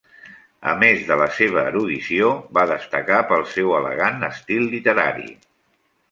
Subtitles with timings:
[0.69, 5.29] A més de la seva erudició, va destacar pel seu elegant estil literari.